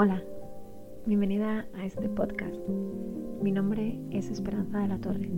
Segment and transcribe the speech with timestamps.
[0.00, 0.22] Hola,
[1.06, 2.54] bienvenida a este podcast.
[3.42, 5.28] Mi nombre es Esperanza de la Torre.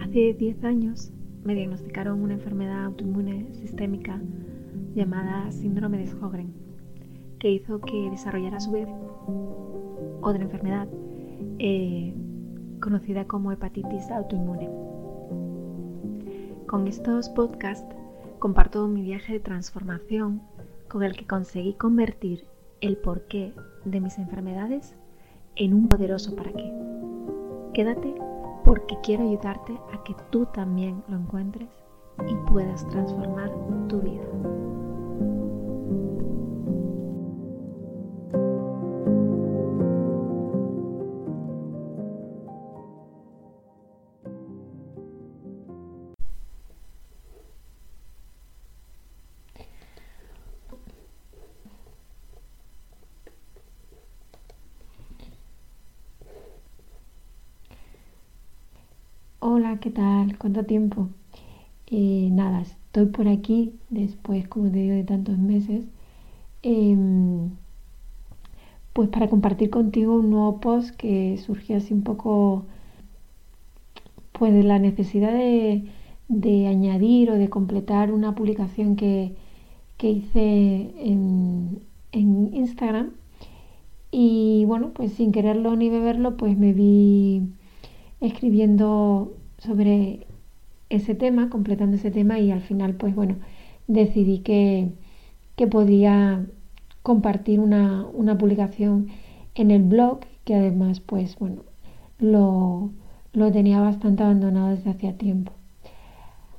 [0.00, 1.12] Hace 10 años
[1.44, 4.20] me diagnosticaron una enfermedad autoinmune sistémica
[4.96, 6.52] llamada síndrome de Sjögren,
[7.38, 8.88] que hizo que desarrollara a su vez
[10.22, 10.88] otra enfermedad
[11.60, 12.14] eh,
[12.80, 14.70] conocida como hepatitis autoinmune.
[16.66, 17.94] Con estos podcasts
[18.40, 20.42] comparto mi viaje de transformación
[20.88, 22.50] con el que conseguí convertir
[22.82, 23.54] el porqué
[23.84, 24.94] de mis enfermedades
[25.56, 26.70] en un poderoso para qué.
[27.72, 28.14] Quédate
[28.64, 31.68] porque quiero ayudarte a que tú también lo encuentres
[32.28, 33.50] y puedas transformar
[33.88, 34.24] tu vida.
[59.64, 60.36] Hola, ¿qué tal?
[60.38, 61.08] ¿Cuánto tiempo?
[61.86, 65.84] Eh, nada, estoy por aquí después, como te digo, de tantos meses.
[66.64, 67.50] Em,
[68.92, 72.66] pues para compartir contigo un nuevo post que surgió así un poco
[74.32, 79.36] pues de la necesidad de, añadir o de completar una publicación que,
[80.00, 83.12] hice en, en Instagram.
[84.10, 87.42] Y bueno, pues sin quererlo ni beberlo, pues me vi
[88.20, 90.26] escribiendo sobre
[90.90, 93.36] ese tema, completando ese tema y al final pues bueno,
[93.86, 94.88] decidí que,
[95.56, 96.44] que podía
[97.02, 98.06] compartir una,
[98.38, 99.08] publicación
[99.54, 101.62] en el blog que además pues bueno,
[102.18, 102.90] lo,
[103.32, 105.52] lo tenía bastante abandonado desde hacía tiempo.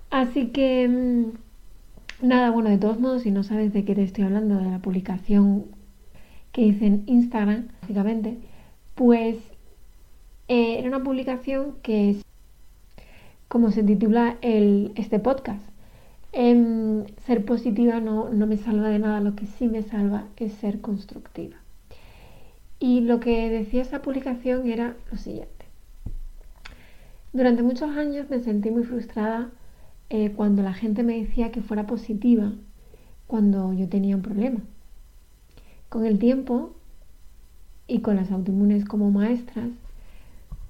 [0.10, 4.24] Así que mm, nada, bueno, de todos modos, si no sabes de qué te estoy
[4.24, 5.66] hablando, de la publicación
[6.52, 8.38] que hice en Instagram, básicamente,
[8.96, 9.38] pues
[10.48, 12.18] eh, era una publicación que
[13.54, 15.62] como se titula este podcast,
[16.32, 20.54] em, ser positiva no, no me salva de nada, lo que sí me salva es
[20.54, 21.58] ser constructiva.
[22.80, 25.66] Y lo que decía esa publicación era lo siguiente.
[27.32, 29.52] Durante muchos años me sentí muy frustrada
[30.10, 32.54] eh, cuando la gente me decía que fuera positiva
[33.28, 34.62] cuando yo tenía un problema.
[35.90, 36.74] Con el tiempo
[37.86, 39.70] y con las autoinmunes como maestras,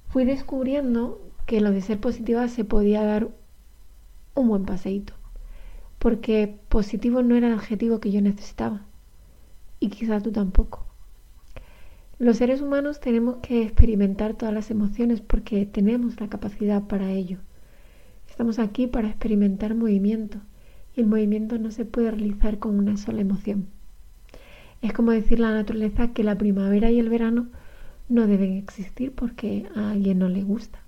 [0.09, 3.29] fui descubriendo que lo de ser positiva se podía dar
[4.35, 5.13] un buen paseíto,
[5.99, 8.81] porque positivo no era el adjetivo que yo necesitaba,
[9.79, 10.85] y quizás tú tampoco.
[12.19, 17.39] Los seres humanos tenemos que experimentar todas las emociones porque tenemos la capacidad para ello.
[18.29, 20.39] Estamos aquí para experimentar movimiento
[20.95, 23.67] y el movimiento no se puede realizar con una sola emoción.
[24.81, 27.47] Es como decir la naturaleza que la primavera y el verano
[28.09, 30.82] no deben existir porque a alguien no le gusta.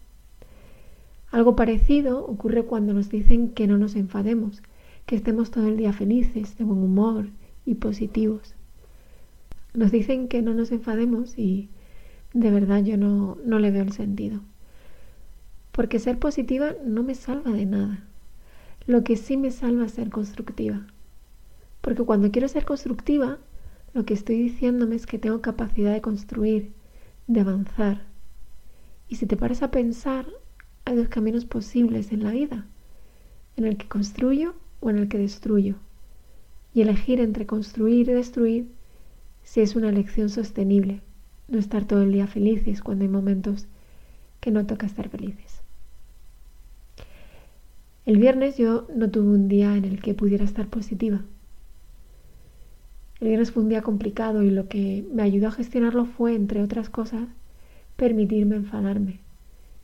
[1.35, 4.63] Algo parecido ocurre cuando nos dicen que no nos enfademos,
[5.05, 7.27] que estemos todo el día felices, de buen humor
[7.65, 8.55] y positivos.
[9.73, 11.67] Nos dicen que no nos enfademos y
[12.33, 14.39] de verdad yo no, no le veo el sentido.
[15.73, 18.05] Porque ser positiva no me salva de nada.
[18.87, 20.87] Lo que sí me salva es ser constructiva.
[21.81, 23.39] Porque cuando quiero ser constructiva,
[23.93, 26.71] lo que estoy diciéndome es que tengo capacidad de construir,
[27.27, 28.05] de avanzar.
[29.09, 30.27] Y si te paras a pensar,
[30.85, 32.65] hay dos caminos posibles en la vida,
[33.57, 35.75] en el que construyo o en el que destruyo.
[36.73, 38.67] Y elegir entre construir y destruir
[39.43, 41.01] si es una elección sostenible,
[41.47, 43.67] no estar todo el día felices cuando hay momentos
[44.39, 45.61] que no toca estar felices.
[48.05, 51.21] El viernes yo no tuve un día en el que pudiera estar positiva.
[53.19, 56.61] El viernes fue un día complicado y lo que me ayudó a gestionarlo fue, entre
[56.61, 57.27] otras cosas,
[57.95, 59.21] permitirme enfadarme,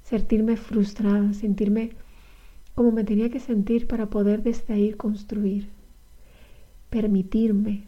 [0.03, 1.91] sentirme frustrada, sentirme
[2.75, 5.69] como me tenía que sentir para poder desde ahí construir.
[6.89, 7.83] Permitirme,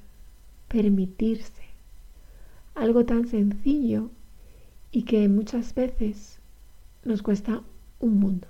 [0.67, 1.63] permitirse.
[2.75, 4.09] Algo tan sencillo
[4.91, 6.39] y que muchas veces
[7.03, 7.61] nos cuesta
[7.99, 8.47] un mundo.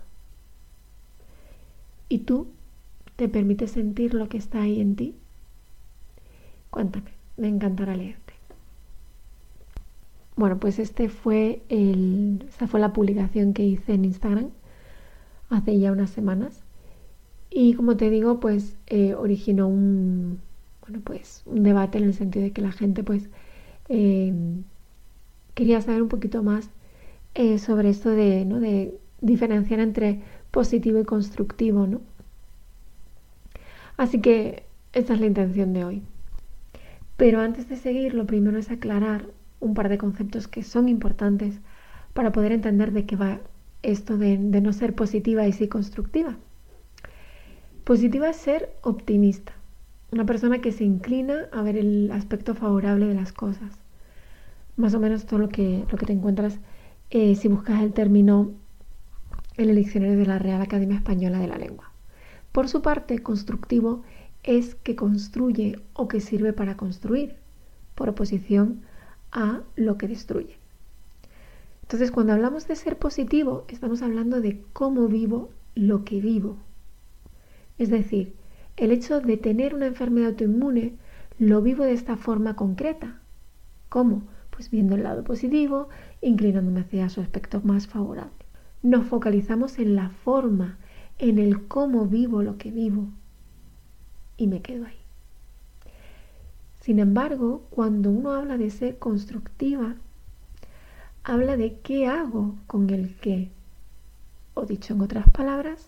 [2.09, 2.47] ¿Y tú
[3.15, 5.15] te permites sentir lo que está ahí en ti?
[6.69, 8.32] Cuéntame, me encantará leerte.
[10.35, 14.49] Bueno, pues este fue el, esta fue la publicación que hice en Instagram
[15.49, 16.63] hace ya unas semanas.
[17.49, 20.41] Y como te digo, pues eh, originó un,
[20.81, 23.29] bueno, pues un debate en el sentido de que la gente pues
[23.89, 24.63] em,
[25.55, 26.69] quería saber un poquito más
[27.35, 28.59] eh, sobre esto de, ¿no?
[28.59, 30.21] de diferenciar entre
[30.51, 32.01] positivo y constructivo, ¿no?
[33.97, 36.03] Así que esta es la intención de hoy
[37.17, 39.27] Pero antes de seguir, lo primero es aclarar
[39.63, 41.59] un par de conceptos que son importantes
[42.13, 43.39] para poder entender de qué va
[43.81, 46.37] esto de, no ser positiva y sí constructiva.
[47.83, 49.53] Positiva es ser optimista,
[50.11, 53.79] una persona que se inclina a ver el aspecto favorable de las cosas.
[54.77, 56.59] Más o menos todo lo que, lo que te encuentras
[57.09, 58.51] eh, si buscas el término
[59.57, 61.91] en el diccionario de la Real Academia Española de la Lengua.
[62.51, 64.03] Por su parte, constructivo
[64.43, 67.37] es que construye o que sirve para construir,
[67.95, 68.81] por oposición
[69.33, 70.55] a lo que destruye.
[71.81, 76.57] Entonces, cuando hablamos de ser positivo, estamos hablando de cómo vivo lo que vivo.
[77.77, 78.33] Es decir,
[78.77, 80.93] el hecho de tener una enfermedad autoinmune
[81.39, 83.19] lo vivo de esta forma concreta.
[83.89, 84.23] ¿Cómo?
[84.49, 85.89] Pues viendo el lado positivo,
[86.21, 88.31] inclinándome hacia su aspecto más favorable.
[88.81, 90.77] Nos focalizamos en la forma,
[91.17, 93.07] en el cómo vivo lo que vivo.
[94.37, 95.02] Y me quedo ahí.
[96.83, 99.95] Sin embargo, cuando uno habla de ser constructiva,
[101.23, 103.49] habla de qué hago con el qué.
[104.53, 105.87] O dicho en otras palabras,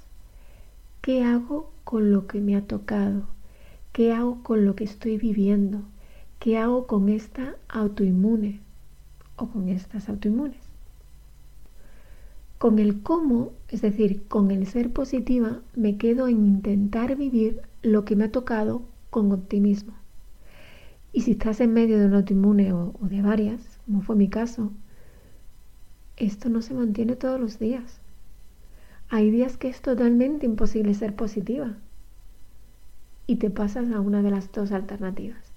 [1.01, 3.23] qué hago con lo que me ha tocado,
[3.91, 5.81] qué hago con lo que estoy viviendo,
[6.39, 8.61] qué hago con esta autoinmune
[9.35, 10.61] o con estas autoinmunes.
[12.57, 18.05] Con el cómo, es decir, con el ser positiva, me quedo en intentar vivir lo
[18.05, 19.93] que me ha tocado con optimismo.
[21.15, 24.27] Y si estás en medio de un autoinmune o, o de varias, como fue mi
[24.27, 24.73] caso,
[26.17, 28.01] esto no se mantiene todos los días.
[29.07, 31.77] Hay días que es totalmente imposible ser positiva
[33.27, 35.53] y te pasas a una de las dos alternativas.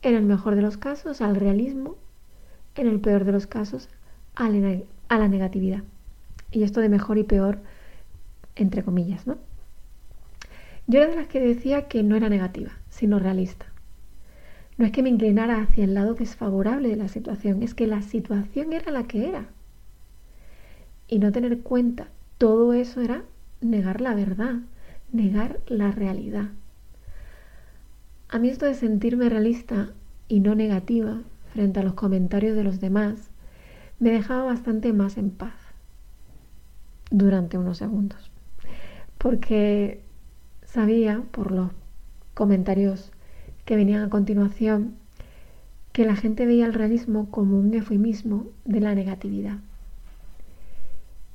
[0.00, 1.96] En el mejor de los casos al realismo,
[2.76, 3.90] en el peor de los casos
[4.36, 5.82] a la, negatividad.
[6.50, 7.58] Y esto de mejor y peor,
[8.56, 9.36] entre comillas, ¿no?
[10.86, 13.66] Yo era de las que decía que no era negativa, sino realista.
[14.80, 18.00] No es que me inclinara hacia el lado desfavorable de la situación, es que la
[18.00, 19.44] situación era la que era.
[21.06, 23.24] Y no tener cuenta todo eso era
[23.60, 24.60] negar la verdad,
[25.12, 26.48] negar la realidad.
[28.30, 29.92] A mí esto de sentirme realista
[30.28, 31.20] y no negativa
[31.52, 33.28] frente a los comentarios de los demás
[33.98, 35.52] me dejaba bastante más en paz
[37.10, 38.30] durante unos segundos.
[39.18, 40.00] Porque
[40.64, 41.70] sabía por los
[42.32, 43.12] comentarios
[43.64, 44.94] que venían a continuación,
[45.92, 49.58] que la gente veía el realismo como un eufemismo de la negatividad.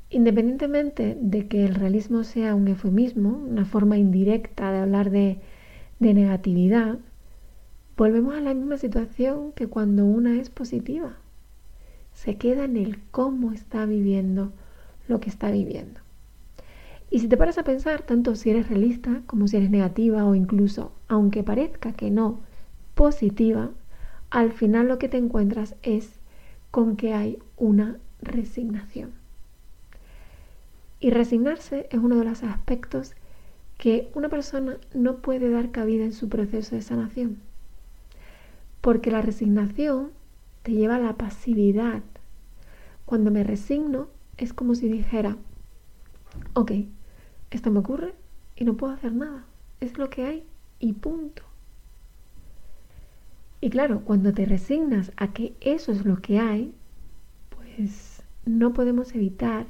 [0.09, 5.39] Independientemente de que el realismo sea un eufemismo, una forma indirecta de hablar de,
[5.99, 6.99] de negatividad,
[7.97, 11.17] volvemos a la misma situación que cuando una es positiva.
[12.13, 14.53] Se queda en el cómo está viviendo
[15.07, 16.04] lo que está viviendo.
[17.09, 20.35] Y si te paras a pensar, tanto si eres realista como si eres negativa o
[20.35, 22.39] incluso, aunque parezca que no,
[22.95, 23.69] positiva,
[24.29, 26.19] al final lo que te encuentras es
[26.71, 29.11] con que hay una resignación.
[30.99, 33.13] Y resignarse es uno de los aspectos
[33.77, 37.37] que una persona no puede dar cabida en su proceso de sanación.
[38.81, 40.11] Porque la resignación
[40.63, 42.01] te lleva a la pasividad.
[43.05, 45.37] Cuando me resigno es como si dijera,
[46.53, 46.71] ok,
[47.51, 48.13] esto me ocurre
[48.55, 49.45] y no puedo hacer nada.
[49.79, 50.43] Es lo que hay
[50.79, 51.43] y punto.
[53.61, 56.73] Y claro, cuando te resignas a que eso es lo que hay,
[57.49, 59.65] pues no podemos evitar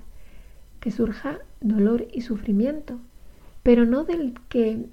[0.80, 3.00] que surja dolor y sufrimiento,
[3.64, 4.86] pero no del que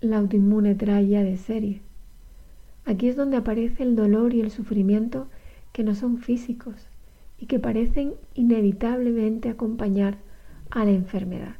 [0.00, 1.80] la autoinmune trae ya de serie.
[2.84, 5.28] Aquí es donde aparece el dolor y el sufrimiento
[5.72, 6.74] que no son físicos
[7.38, 10.18] y que parecen inevitablemente acompañar
[10.70, 11.56] a la enfermedad.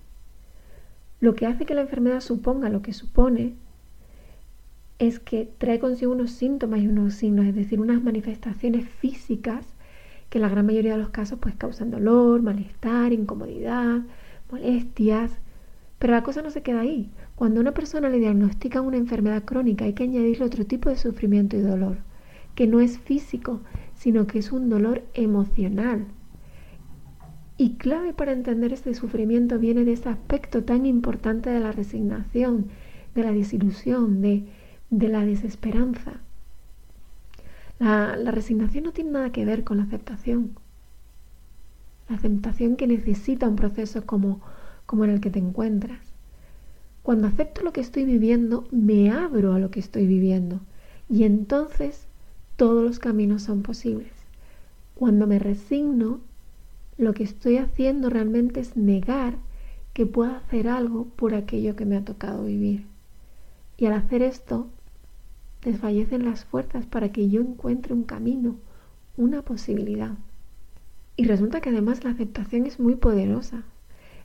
[1.21, 3.55] Lo que hace que la enfermedad suponga lo que supone
[4.99, 9.65] es que trae consigo unos síntomas y unos signos, es decir, unas manifestaciones físicas
[10.29, 14.03] que en la gran mayoría de los casos pues causan dolor, malestar, incomodidad,
[14.51, 15.33] molestias.
[15.99, 17.11] Pero la cosa no se queda ahí.
[17.35, 20.97] Cuando a una persona le diagnostican una enfermedad crónica hay que añadirle otro tipo de
[20.97, 21.99] sufrimiento y dolor,
[22.55, 23.61] que no es físico,
[23.95, 26.07] sino que es un dolor emocional,
[27.61, 32.69] y clave para entender este sufrimiento viene de ese aspecto tan importante de la resignación,
[33.17, 34.47] de la desilusión, de,
[34.91, 36.21] la desesperanza.
[37.81, 40.53] La, resignación no tiene nada que ver con la aceptación.
[42.09, 44.41] La aceptación que necesita un proceso como,
[44.87, 46.15] como en el que te encuentras.
[47.03, 50.61] Cuando acepto lo que estoy viviendo, me abro a lo que estoy viviendo.
[51.09, 52.07] Y entonces
[52.55, 54.13] todos los caminos son posibles.
[54.95, 56.21] Cuando me resigno,
[56.99, 59.37] lo que estoy haciendo realmente es negar
[59.95, 62.87] que pueda hacer algo por aquello que me ha tocado vivir.
[63.77, 64.69] Y al hacer esto,
[65.65, 68.57] desfallecen las fuerzas para que yo encuentre un camino,
[69.17, 70.15] una posibilidad.
[71.17, 73.63] Y resulta que además la aceptación es muy poderosa.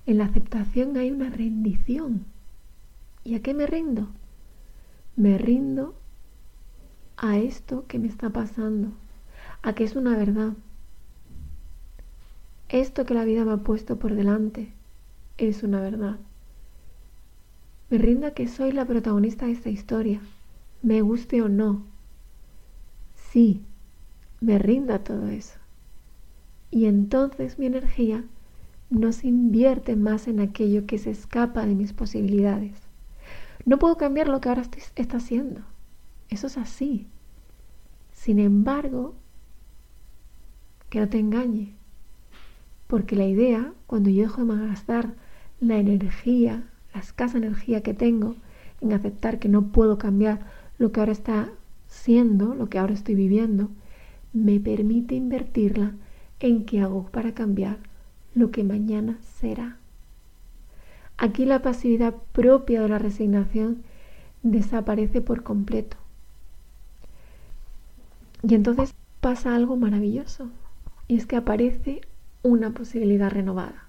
[0.06, 2.25] En la aceptación hay una rendición.
[3.24, 4.10] ¿Y a qué me rindo?
[5.15, 5.96] Me rindo
[7.18, 8.89] a esto que me está pasando,
[9.62, 10.53] a que es una verdad.
[12.74, 14.74] Esto que la vida me ha puesto por delante
[15.38, 16.18] es una verdad.
[17.92, 20.22] Me rindo a que soy la protagonista de esta historia,
[20.82, 21.84] me guste o no.
[23.13, 23.62] Sí,
[24.42, 25.60] me rindo a todo eso.
[26.72, 28.25] Y entonces mi energía
[28.89, 32.82] no se invierte más en aquello que se escapa de mis posibilidades.
[33.65, 34.63] No puedo cambiar lo que ahora
[34.96, 35.62] está haciendo.
[36.27, 37.06] Eso es así.
[38.13, 39.13] Sin embargo,
[40.89, 41.75] que no te engañe.
[42.88, 45.13] Porque la idea, cuando yo dejo de malgastar
[45.60, 46.63] la energía,
[46.94, 48.36] la escasa energía que tengo
[48.82, 50.46] en aceptar que no puedo cambiar
[50.78, 51.50] lo que ahora está
[51.88, 53.70] siendo, lo que ahora estoy viviendo,
[54.34, 55.94] me permite invertirla
[56.40, 57.78] en qué hago para cambiar
[58.36, 59.78] lo que mañana será.
[61.18, 63.84] Aquí la pasividad propia de la resignación
[64.42, 65.98] desaparece por completo.
[68.42, 70.50] Y entonces pasa algo maravilloso,
[71.08, 72.02] y es que aparece
[72.43, 73.88] una posibilidad renovada.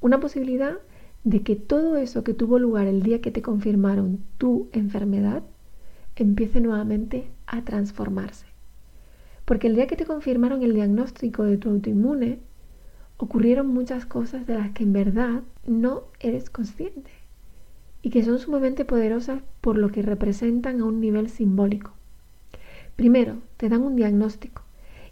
[0.00, 0.78] Una posibilidad
[1.24, 5.42] de que todo eso que tuvo lugar el día que te confirmaron tu enfermedad
[6.16, 8.46] empiece nuevamente a transformarse.
[9.44, 12.40] Porque el día que te confirmaron el diagnóstico de tu autoinmune,
[13.16, 17.10] ocurrieron muchas cosas de las que en verdad no eres consciente
[18.02, 21.92] y que son sumamente poderosas por lo que representan a un nivel simbólico.
[22.96, 24.62] Primero, te dan un diagnóstico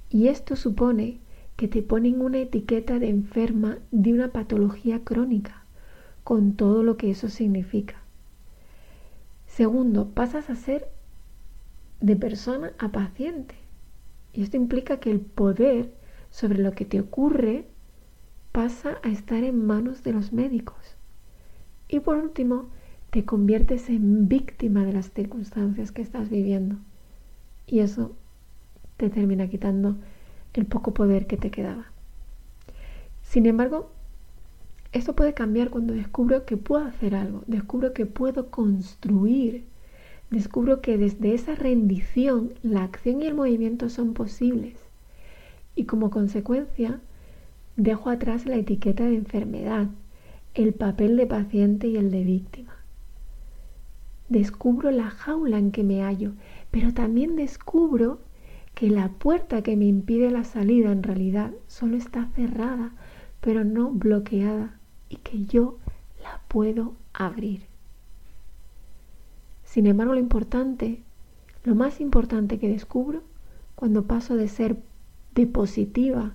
[0.08, 1.18] y esto supone
[1.57, 5.65] que te ponen una etiqueta de enferma de una patología crónica,
[6.23, 8.03] con todo lo que eso significa.
[9.47, 10.89] Segundo, pasas a ser
[12.01, 13.55] de persona a paciente.
[14.33, 15.95] Y esto implica que el poder
[16.31, 17.67] sobre lo que te ocurre
[18.53, 20.97] pasa a estar en manos de los médicos.
[21.89, 22.69] Y por último,
[23.11, 26.77] te conviertes en víctima de las circunstancias que estás viviendo.
[27.67, 28.15] Y eso
[28.97, 29.97] te termina quitando
[30.57, 31.87] el poco poder que te quedaba.
[33.23, 33.91] Sin embargo,
[34.93, 39.65] esto puede cambiar cuando descubro que puedo hacer algo, descubro que puedo construir
[40.31, 44.75] descubro que desde esa rendición la acción y el movimiento son posibles
[45.75, 47.01] y como consecuencia
[47.77, 49.89] dejo atrás la etiqueta de enfermedad,
[50.55, 52.75] el papel de paciente y el de víctima.
[54.29, 56.33] Descubro la jaula en que me hallo,
[56.71, 58.19] pero también descubro
[58.76, 62.92] que la puerta que me impide la salida en realidad solo está cerrada,
[63.40, 64.78] pero no bloqueada,
[65.09, 65.78] y que yo
[66.23, 67.62] la puedo abrir.
[69.64, 71.02] Sin embargo, lo importante,
[71.64, 73.23] lo más importante que descubro
[73.76, 74.76] cuando paso de ser
[75.35, 76.35] de positiva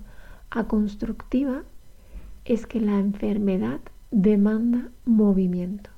[0.50, 1.62] a constructiva
[2.44, 3.78] es que la enfermedad
[4.10, 5.90] demanda movimiento.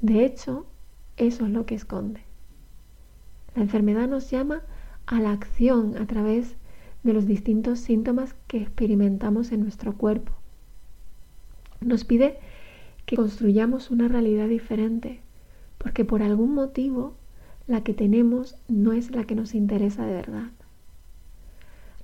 [0.00, 0.66] De hecho,
[1.16, 2.22] eso es lo que esconde.
[3.54, 4.62] La enfermedad nos llama
[5.06, 6.56] a la acción a través
[7.02, 10.32] de los distintos síntomas que experimentamos en nuestro cuerpo.
[11.80, 12.38] Nos pide
[13.06, 15.20] que construyamos una realidad diferente,
[15.78, 17.14] porque por algún motivo
[17.68, 20.50] la que tenemos no es la que nos interesa de verdad.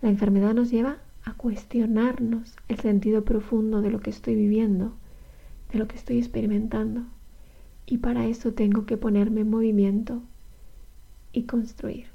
[0.01, 4.93] La enfermedad nos lleva a cuestionarnos el sentido profundo de lo que estoy viviendo,
[5.73, 7.03] de lo que estoy experimentando.
[7.87, 10.23] Y para eso tengo que ponerme en movimiento
[11.33, 12.12] y construir.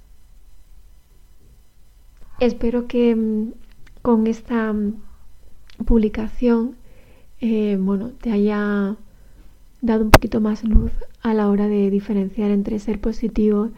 [2.39, 3.53] Espero que mm,
[4.01, 4.93] con esta mm,
[5.85, 6.75] publicación
[7.39, 8.95] eh, bueno, te haya
[9.81, 10.91] dado un poquito más luz
[11.21, 13.69] a la hora de diferenciar entre ser positivo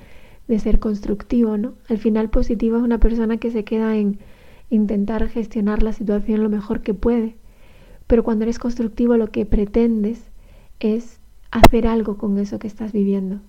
[0.50, 1.74] de ser constructivo, ¿no?
[1.89, 4.18] Al final positivo es una persona que se queda en
[4.72, 7.36] intentar gestionar la situación lo mejor que puede,
[8.08, 10.25] pero cuando eres constructivo lo que pretendes
[10.80, 11.20] es
[11.51, 13.42] hacer algo con eso que estás viviendo.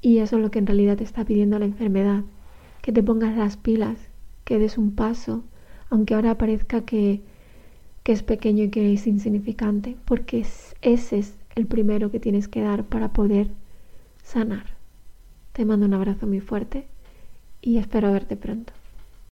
[0.00, 2.24] Y eso es lo que en realidad te está pidiendo la enfermedad,
[2.82, 4.09] que te pongas las pilas,
[4.50, 5.44] que des un paso,
[5.90, 7.20] aunque ahora parezca que,
[8.02, 12.60] que es pequeño y que es insignificante, porque ese es el primero que tienes que
[12.60, 13.52] dar para poder
[14.24, 14.66] sanar.
[15.52, 16.88] Te mando un abrazo muy fuerte
[17.62, 18.72] y espero verte pronto.